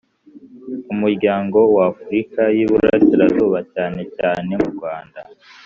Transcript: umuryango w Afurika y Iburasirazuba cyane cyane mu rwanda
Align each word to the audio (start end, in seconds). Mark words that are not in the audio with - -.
umuryango 0.93 1.57
w 1.75 1.77
Afurika 1.89 2.41
y 2.57 2.59
Iburasirazuba 2.65 3.59
cyane 3.73 4.01
cyane 4.17 4.51
mu 4.61 4.67
rwanda 4.75 5.19